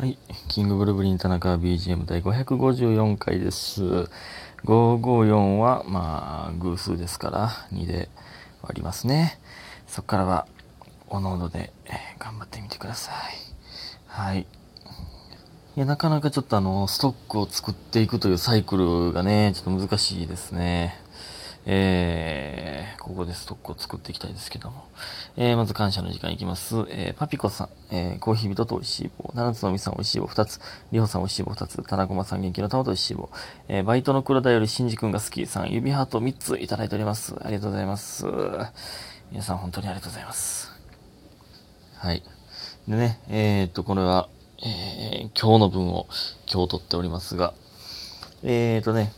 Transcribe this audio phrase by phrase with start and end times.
[0.00, 0.16] はい。
[0.48, 3.82] キングブルブリン田中 BGM 第554回です。
[4.64, 8.08] 554は、まあ、偶数ですから、2で
[8.62, 9.38] 割りますね。
[9.86, 10.46] そこからは、
[11.10, 11.74] おのおので、
[12.18, 13.14] 頑張ってみてください。
[14.06, 14.40] はい。
[14.40, 14.46] い
[15.76, 20.98] や、なかなかちょっとあの、ストックを作っていくというサイクルがね、ちょっと難しいですね。
[21.66, 22.29] えー、
[23.10, 24.84] ここでストックを作っていきたいですけども。
[25.36, 26.76] えー、まず感謝の時間いきます。
[26.90, 30.60] えー、パピコさん、えー、コーヒー人と美味しい棒、七つのみさん美味しい棒2つ、
[30.92, 33.30] りほさん美味しい棒2つ、田中間さん元気の玉と美味しい棒、
[33.66, 37.34] えー、バイトの黒田よりしんじくんが好きさん、指ハート3ついただいております。
[37.40, 38.26] ありがとうございます。
[39.32, 40.70] 皆さん本当にありがとうございます。
[41.96, 42.22] はい。
[42.86, 44.28] でね、えー、っと、これは、
[44.62, 46.06] えー、今日の分を
[46.52, 47.54] 今日取っておりますが、
[48.44, 49.12] えー、っとね、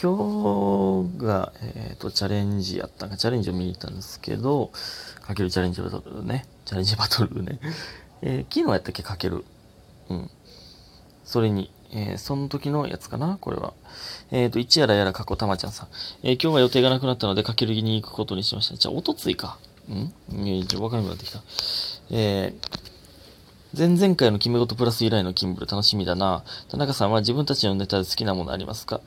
[0.00, 4.70] 今日が、えー、と、チャレンジやったんか、チャレンジを見に行ったんですけど、
[5.22, 7.58] かけるチャレンジバトルね、チャレンジバトルね、
[8.22, 9.44] えー昨日やったっけ、かける。
[10.08, 10.30] うん。
[11.24, 13.72] それに、えーその時のやつかな、これは。
[14.30, 15.88] えっ、と、一やらやら過去たまちゃんさん。
[16.22, 18.76] えー今日は予定がなくなったので、かけるぎに行くことにしました。
[18.76, 19.58] じゃあ、おとついか。
[19.88, 20.46] ん？
[20.46, 21.42] いやちょわからなくなってきた。
[22.10, 22.78] えー
[23.76, 26.42] 前々回の決め事プラス以来のキンブル楽しみだな。
[26.70, 29.02] 田中さんは自分たちのネタで好きなものありますか？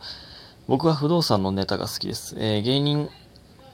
[0.72, 2.34] 僕は不動産のネタが好きです。
[2.38, 3.10] えー芸人、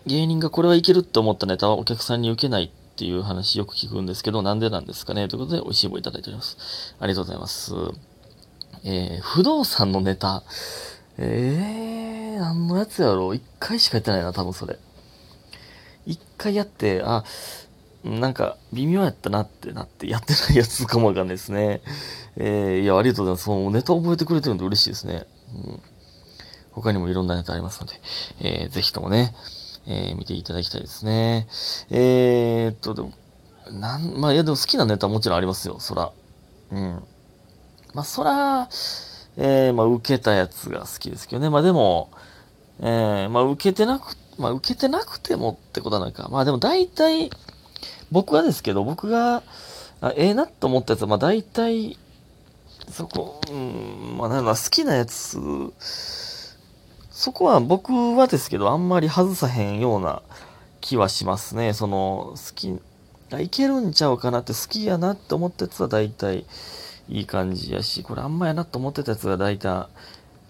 [0.08, 5.28] 芸人がこれはいけるって思ったネタはお客さんに受けないっていう話よく聞くんですけど、なんでなんですかね？
[5.28, 6.96] ということで、美味しい棒いただいております。
[7.00, 7.72] ありがとうございます。
[8.84, 10.42] えー不動産のネタ。
[11.20, 13.32] えー、何のやつやろ？
[13.36, 14.80] 一回しかやってないな、多分それ。
[16.08, 17.24] 一回やって、あ、
[18.04, 21.84] なんか、微妙やったなってなって、やってないやつかもわかんないですね。
[22.38, 23.44] えー、いや、ありがとうございます。
[23.44, 25.28] そのネタ覚えてくれてるので嬉しいですね。
[25.54, 25.80] うん
[26.82, 28.00] 他にもいろんなネタありますので、
[28.40, 29.36] えーぜひともね、
[29.88, 31.48] えー見ていただきたいですね。
[31.90, 33.14] えー、っと、でも、
[33.72, 36.12] なん、まあ、いや、でも好きなネタもちろんありますよ、そら。
[36.72, 37.04] うん。
[37.94, 38.70] まあ、そら、
[39.38, 41.50] えー、まあ、受けたやつが好きですけどね。
[41.50, 42.12] まあ、でも、
[42.80, 46.30] えー、まあ、受けてなく、まあ、受けてなくてもってことはないか。
[46.30, 47.32] まあ、でも大体、
[48.12, 49.44] 僕はですけど、僕が、
[50.00, 51.98] あええなと思ったやつは、まあ、大体、
[52.92, 55.38] そこ、うん、まあ、なんだ好きなやつ、
[57.18, 60.22] そこは僕はですけど、あんまり外さへんような
[60.82, 61.74] 気はしますね。
[61.74, 62.80] その、好き、
[63.42, 66.46] いけるんちゃうかなって好きやなって思ったやつは大体
[67.10, 69.88] いい感じやし、これあんまやなと思ってたやつが大体、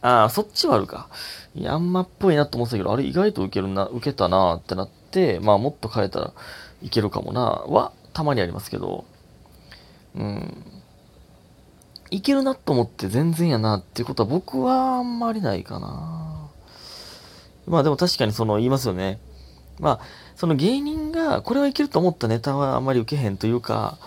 [0.01, 1.07] ああ、そっちはあるか。
[1.55, 6.34] いや、あんまっぽいなと思ってたけど、あれ意外と受けるな、受けたなってなって、まあもっと変えたら
[6.81, 9.05] いけるかもな、は、たまにありますけど、
[10.16, 10.66] うん。
[12.11, 16.26] いけるなと思って全然やなっていうことは僕はあんまりないかな。
[17.67, 19.19] まあでも確かにその言いますよね。
[19.79, 20.00] まあ、
[20.35, 23.97] その芸人がこれはいけると思ったネタはあんまり受けへんというか、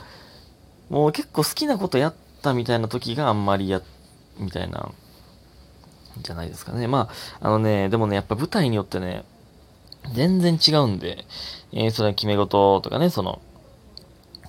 [0.88, 3.82] もう結構好きなことやったみたいな時があんまりや、
[4.38, 4.91] みたいな、
[6.22, 6.88] じゃないですかね。
[6.88, 7.09] ま
[7.41, 9.25] あ、あのね、でもね、やっぱ舞台によってね、
[10.12, 11.25] 全然違うんで、
[11.72, 13.41] えーそれは決め事とかね、その、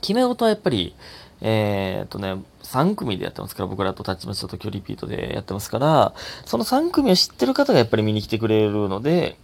[0.02, 0.96] 決め事はやっぱり、
[1.42, 6.14] えーっとね、3組でやってますから、僕らとタッチマッチと今日リピートでやってますから、
[6.46, 9.38] その3組を知ってる方がやっぱり見に来てくれるので、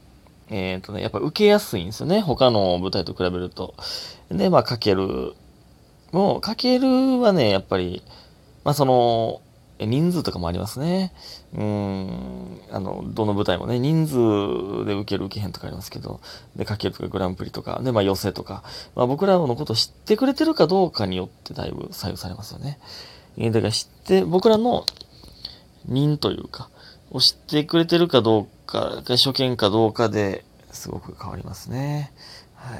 [0.49, 2.21] えーっとね、やっぱ受けやすいんですよね。
[2.21, 3.73] 他の舞台と比べると。
[4.29, 5.33] で、まあ、かける。
[6.11, 8.01] もう、かけるはね、やっぱり、
[8.63, 9.41] まあ、その、
[9.79, 11.13] 人数とかもありますね。
[11.53, 16.19] うん、あの、どの舞台もね、人数で受ける受けへんとかありますけど、
[16.55, 18.63] で、かけるとかグランプリとか、で、まあ、寄せとか、
[18.95, 22.79] まあ、僕らのことを知ってくれてるかどうかによってだいぶ左右されますよね。
[23.37, 24.85] えだから知って、僕らの
[25.85, 26.69] 人というか、
[27.11, 32.11] を知ってくれてるかどうか、初見かどうかですごく変わりますね。
[32.55, 32.79] はい。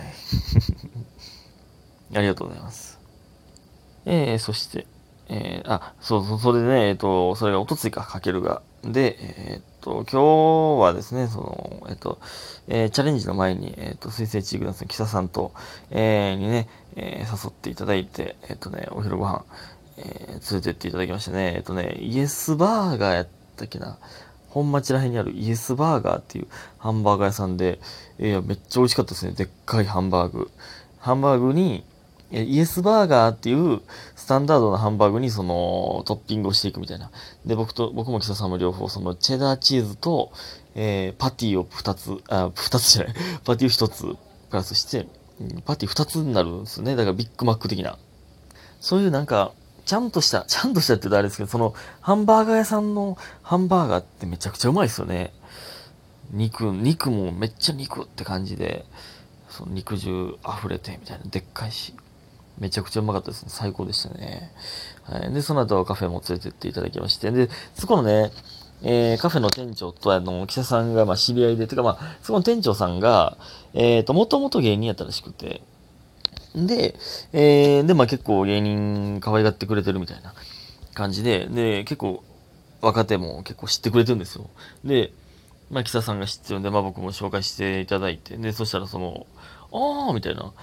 [2.18, 3.00] ありがとうございます。
[4.06, 4.88] えー、そして、
[5.30, 8.62] えー、あ、そうそう、それでね、えっ、と、それがおとついか、かけるが。
[8.84, 12.20] で、えっ、と、今日はですね、その、えっ、と、
[12.68, 15.54] えーチャレンジの前に、えっ、と、水星チークダンスのキサさんと、
[15.92, 19.44] えーにね、えー誘っていただいて、えっ、とね、お昼ご飯、
[19.98, 21.54] えー連れてっていただきましたね。
[21.58, 23.98] えっ、とね、イエスバーガーやったっけな。
[24.50, 26.48] 本町ら辺にあるイエスバーガーっていう
[26.78, 27.80] ハンバーガー屋さんで、
[28.18, 29.34] いや、めっちゃ美味しかったですね。
[29.34, 30.50] でっかいハンバーグ。
[31.00, 31.84] ハンバーグに、
[32.32, 33.82] イエスバーガーっていう
[34.28, 37.12] タンダードなハンバーグにそのトッピングをしていくみたいな。
[37.46, 40.32] で、僕と、僕も木田さんも両方そのチェダーチーズと、
[40.76, 43.14] えーパティを2つ、あ、2つじゃない、
[43.46, 44.18] パティを1つプ
[44.52, 45.08] ラスして、
[45.66, 46.96] パティ2つになるんですね。
[46.96, 47.98] だからビッグマック的な。
[48.82, 49.54] そういうなんか、
[49.86, 55.34] ちゃんとした、ちゃんとしたって言うとあれですけど、その、ハンバーガー屋さんのハンバーガーってめちゃくちゃうまいですよね。
[56.32, 58.86] 肉、肉もめっちゃ肉って感じで、
[59.50, 61.94] その肉汁溢れてみたいな、でっかいし。
[62.58, 63.50] めちゃくちゃうまかったですね。
[63.50, 64.52] 最高でしたね。
[65.04, 65.34] はい。
[65.34, 68.32] で、その後はカフェも連れてっていただきまして、で、そこのね、
[68.84, 73.38] えー、カフェの店長とあの、記者さんが、まあ、知り合いで、てかまあ、そこの店長さんが、
[73.74, 75.62] えっ、ー、と、もともと芸人やったらしくて、
[76.56, 76.96] で、
[77.34, 80.34] えー、で、まあ結構芸人可愛がってくれてるみたいな
[80.94, 82.24] 感じで、で、結構
[82.82, 84.50] 若手も結構知ってくれてるんですよ。
[84.84, 85.12] で、
[85.70, 89.28] まあ、記者さんが知ってるんで、まあ僕も紹介していただいて、で、そしたらその、
[89.72, 90.54] ああみたいな、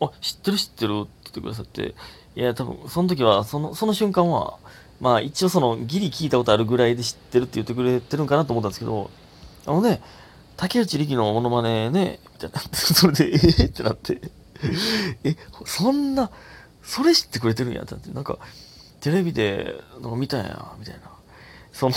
[0.00, 1.94] あ、知ってる知ってるって言ってくださって、
[2.36, 4.58] いや、多分、その時は、その、その瞬間は、
[5.00, 9.10] まあ一応その、ギリ聞いたことあるぐらいで知ってるって言ってくれてるんかなと思ったんですけど、
[9.66, 10.00] あのね、
[10.56, 12.60] 竹内力のモノマネね、みたいな。
[12.72, 14.20] それで、えー、ってなって、
[15.24, 16.30] え、そんな、
[16.82, 18.38] それ知ってくれてるんやってなって、なんか、
[19.00, 21.10] テレビで、なんか見たんや、みたいな。
[21.72, 21.94] その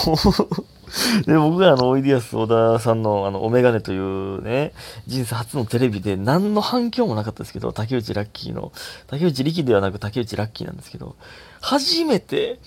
[1.26, 4.74] で、僕があの、おいでやす小田さんのあの、おメガネというね、
[5.08, 8.72] 人生初のテレビで何の反響もなかったですけど、竹内ラッキーの、
[9.08, 11.16] 竹内力ではなく竹内ラッキーなんですけど、
[11.62, 12.60] 初めて、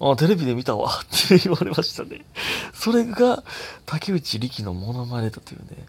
[0.00, 2.24] あ、テレビで見たわ って言われましたね。
[2.72, 3.42] それが、
[3.84, 5.86] 竹内力のモノマネだというね、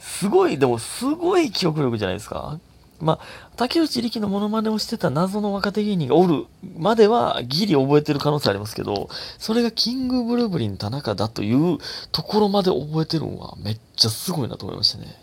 [0.00, 2.58] すごい、でもすごい記憶力じゃないですか。
[3.02, 6.46] まあ、竹内力のモノマネをしてた謎の若手芸人がおる
[6.78, 9.08] まではギリ覚えてる可能性ありますけど、
[9.38, 11.78] それがキングブルーブリン田中だという
[12.12, 15.16] ところまで覚えてるのはめっちゃすごいなと思いましたね。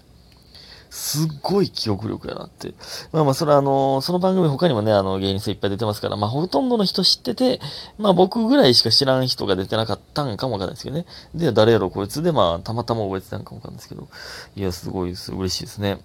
[0.89, 2.73] すっごい記憶力やなって。
[3.13, 7.61] まあまあ、それはあの、その番組他にもね、あの、芸人さんいっぱい出てますから、まあほとんどの人知ってて、
[7.97, 11.05] まあ僕ぐらいしか知らん人が出てなかったんかもわかんないですけどね。
[11.33, 14.09] で、誰やろこいつで、まあ、たまたま覚えてたんかもわかんないですけど、
[14.55, 15.31] いや、すごいです。
[15.31, 15.99] 嬉しいですね。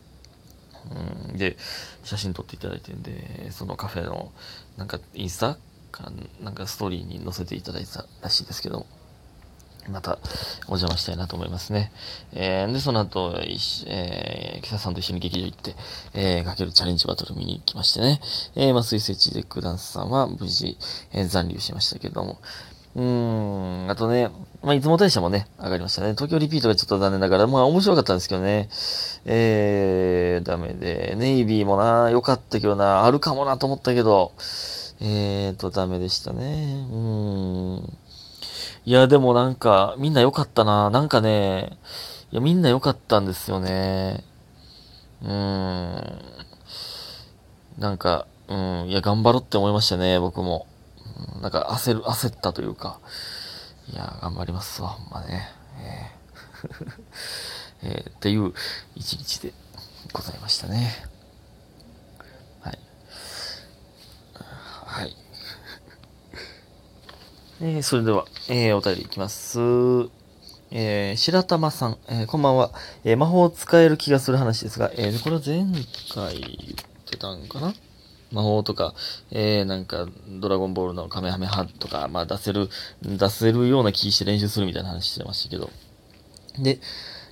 [1.30, 1.56] うん、で、
[2.02, 4.32] 写真撮っていただいてんで、そのカフェの、
[4.76, 5.58] なんかインスタ？
[5.92, 6.10] か
[6.42, 8.84] なんかストーリーに載せていただいたらしいですけど、
[9.88, 10.18] また
[10.66, 11.92] お邪魔したいなと思いますね。
[12.32, 15.76] えー、で、その後、えー、キサさんと一緒に劇場行って、
[16.14, 18.20] えー、かけるチャレンジバトル見に行きましてね、
[18.56, 20.76] えー、まあ、水星地でクダンスさんは無事、
[21.12, 22.40] えー、残留しましたけども、
[22.96, 24.30] うん、あとね、
[24.62, 26.12] まあ、いつも大社もね、上がりましたね。
[26.12, 28.68] 東京リピートがちょっと残念ながら、まあ、面白かったんですけどね。
[29.24, 34.32] えー、ダメで、ネイビーもな、良かったけどな、あるかもなと思ったけど、
[35.00, 36.86] えーと、ダメでしたね。
[36.90, 37.98] うん。
[38.86, 40.88] いや、でもなんか、みんな良かったな。
[40.90, 41.78] なんかね、
[42.30, 44.22] いや、みんな良かったんですよね。
[45.22, 46.20] うん。
[47.78, 50.66] なんか、うん、いや、頑張ろうって思いましたね、僕も。
[51.44, 53.00] なんか焦る、焦ったというか、
[53.92, 55.46] いや、頑張りますわ、ほんまね。
[55.78, 56.24] えー
[57.84, 58.54] えー、っていう
[58.94, 59.52] 一日で
[60.14, 61.06] ございましたね。
[62.60, 62.78] はい。
[64.86, 65.16] はい。
[67.60, 69.58] えー、それでは、えー、お便りいきます。
[70.70, 72.70] えー、白玉さん、えー、こんばんは。
[73.04, 75.66] えー、魔法を使える気がする話ですが、えー、これは前
[76.08, 77.74] 回言ってたんかな？
[78.34, 78.94] 魔法とか、
[79.30, 82.68] えー、なんか、ドラゴンボールのカメハメハとか、まあ出せる、
[83.02, 85.70] 出せるような気して練習するみたいな話してましたけど。
[86.58, 86.80] で、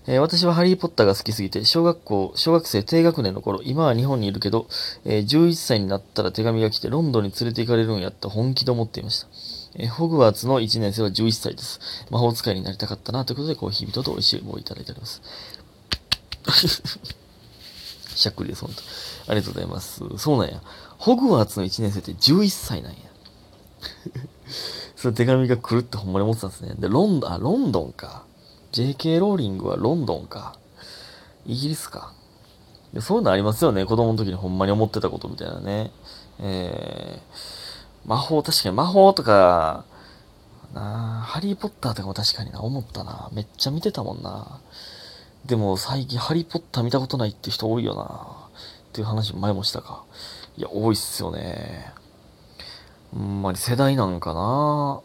[0.06, 4.66] えー、私はハリーポッターが好きすぎて、小学校、小学生低学年の頃、今は日本にいるけど、
[5.04, 9.28] えー、11歳になったら手紙が来てロンドンに連れて行かれるんやった本気で思っていました。
[9.74, 11.80] えー、ホグワーツの1年生は11歳です。
[12.10, 15.22] 魔法使いになりたかったなということで、コーヒー人と美味しい棒をいただいております。
[18.14, 18.82] しゃっくりです、ほんと。
[19.28, 20.02] ありがとうございます。
[20.18, 20.62] そうなんや。
[21.02, 22.98] ホグワーツの1年生って11歳なんや。
[24.94, 26.76] その手紙が来るってほんまに思ってたんですね。
[26.78, 28.22] で、ロンドン、あ、ロンドンか。
[28.70, 30.54] JK ローリングはロンドンか。
[31.44, 32.12] イギリスか。
[32.92, 33.84] でそういうのありますよね。
[33.84, 35.90] 子供の時にほんまに思ってたことみたいなね。
[36.38, 39.84] えー、魔法、確かに魔法とか、
[40.72, 43.28] なハリーポッターとかも確かにな、思ったな。
[43.32, 44.60] めっちゃ見てたもんな。
[45.46, 48.42] でも最近ハリーポッター見たことないって人多いよな。
[48.90, 50.04] っていう話前もしたか。
[50.56, 51.92] いや、多いっすよね。
[53.12, 55.00] ほんまに世代なんかな。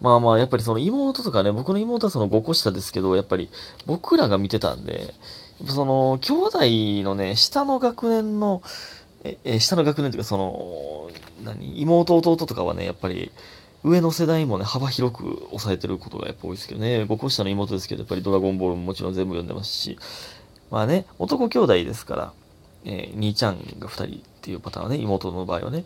[0.00, 3.50] まあまあ、やっぱりその妹とかね、僕の妹はその5個下ですけど、やっぱり
[3.86, 5.14] 僕らが見てたんで、
[5.66, 6.58] その、兄弟
[7.02, 8.62] のね、下の学年の、
[9.24, 11.10] え、え下の学年というか、その、
[11.44, 13.32] 何、妹弟とかはね、やっぱり、
[13.82, 19.98] 上の世代もね、幅広く抑えてることがやっぱ多いですけどね、5個下の妹ですけど、やっぱりドラゴンボールももちろん全部読んでますし、
[20.70, 22.32] まあね、男兄弟ですから、
[22.84, 24.08] えー、兄ちゃんが2人っ
[24.42, 25.84] ていうパターンはね、妹の場合はね。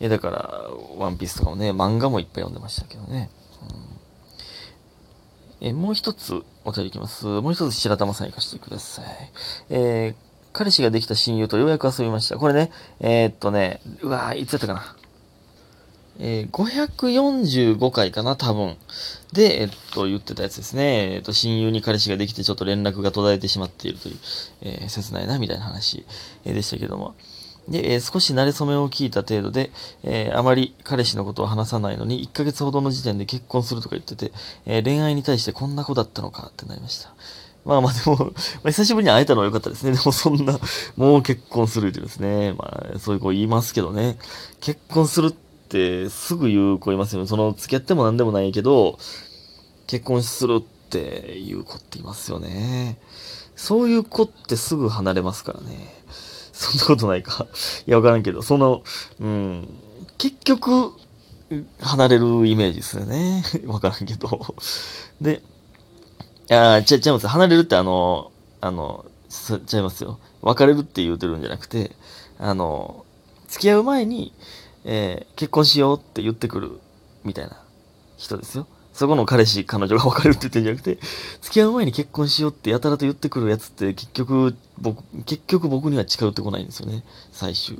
[0.00, 0.60] えだから、
[0.96, 3.30] ワンピースとかもね、漫画もいっぱい読んでましたけどね。
[5.60, 7.26] うん、えもう一つお便りいきます。
[7.26, 9.06] もう一つ白玉さん行かせてください。
[9.68, 12.36] えー、彼氏ができた親友とようやく遊びました。
[12.38, 14.96] これね、えー、っとね、うわいつやったかな。
[16.22, 18.76] え、545回かな、多分。
[19.32, 21.14] で、えっと、言ってたやつですね。
[21.14, 24.16] えっと、親友に彼氏ができてちょっと連絡が途絶えてしまっているという、
[24.60, 26.04] えー、切ないな、みたいな話、
[26.44, 27.14] えー、でしたけども。
[27.68, 29.70] で、えー、少し慣れ初めを聞いた程度で、
[30.02, 34.32] えー、あまり彼氏のことを話さないのに、1ヶ月ほどの時点で結婚するとか言ってて、
[34.66, 37.14] えー、恋愛に対してこんな子だったのかってなりました。
[37.64, 39.92] まあまあでも、ま、久しぶりに会えたのは良かったですね。
[39.92, 40.58] でもそんな、
[40.96, 42.52] もう結婚するってですね。
[42.54, 44.18] まあ、そういう子言いますけどね。
[44.60, 47.28] 結婚するってってすぐ言う子いますよね。
[47.28, 48.98] その、付き合っても何でもないけど、
[49.86, 52.98] 結婚するっていう子っていますよね。
[53.54, 55.94] そういう子ってすぐ離れますからね。
[56.52, 57.46] そんなことないか。
[57.86, 58.82] いや、わからんけど、その、
[59.20, 59.68] うん、
[60.18, 60.92] 結局、
[61.80, 63.44] 離れるイメージですよね。
[63.66, 64.54] わからんけど。
[65.20, 65.42] で、
[66.50, 67.28] いやちゃ、ちゃいます。
[67.28, 70.18] 離れるってあの、あの、ちゃいますよ。
[70.42, 71.92] 別れるって言うてるんじゃなくて、
[72.38, 73.04] あの、
[73.46, 74.32] 付き合う前に、
[74.84, 76.80] えー、結婚しようって言ってくる
[77.24, 77.62] みたいな
[78.16, 78.66] 人ですよ。
[78.92, 80.98] そこの彼氏、彼女が別れるって言ってんじゃなくて、
[81.40, 87.04] 付き合う前に結婚しようってやたらと言ってくるやつって結局、僕、結局僕には近寄ってこないんですよね。
[87.32, 87.76] 最終。
[87.76, 87.78] っ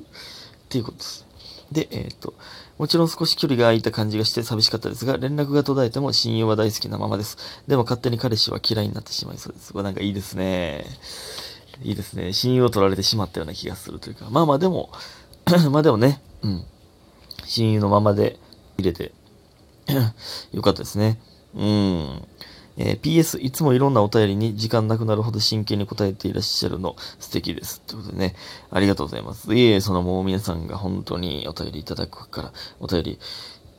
[0.68, 1.26] ていうことです。
[1.72, 2.34] で、えっ、と、
[2.78, 7.36] もちろん少し距離が空いた感じがして寂しかったですが、連絡が途絶えても親友は大好きなままです。
[7.68, 9.72] でも勝手に彼氏は嫌いになってしまいそうです。
[9.72, 10.86] こなんかいいですね。
[11.82, 12.32] いいですね。
[12.32, 14.28] 親友を取られてしまったような気がするというか。
[14.30, 14.90] まあまあでも、
[15.70, 16.64] まあでもね、うん。
[17.50, 18.38] 親友のままで
[18.78, 19.10] 入れて
[20.52, 21.20] よかったですね。
[21.52, 22.22] うん。
[22.76, 27.80] えー、PS、いつもいろんなお便りに時間なくなるほど真剣に答えていらっしゃるの素敵です。
[27.80, 28.36] ということでね、
[28.70, 29.52] ありがとうございます。
[29.52, 33.18] いえ、そのもう皆さんが本当にお便りいただくから、お便り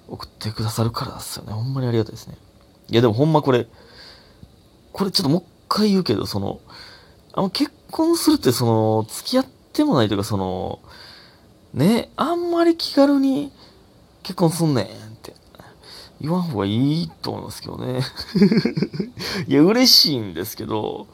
[0.09, 1.53] 送ってくださるからですよね。
[1.53, 2.35] ほんまにありがたいですね。
[2.89, 3.67] いや、でもほんまこれ、
[4.91, 6.59] これちょっともう一回言うけど、その、
[7.31, 10.79] あの結婚するってその、付き合ってもないというか、その、
[11.73, 13.51] ね、あんまり気軽に
[14.23, 15.01] 結婚すんねん
[16.21, 18.01] 言わん方がいいと思いますけどね。
[19.47, 21.07] いや、嬉しいんですけど、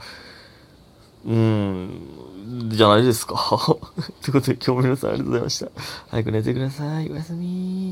[1.25, 3.35] うん、じゃないですか。
[4.21, 5.71] ということで、今日も皆さんありがとうございました。
[6.09, 7.09] 早く寝てください。
[7.09, 7.85] おやすみ。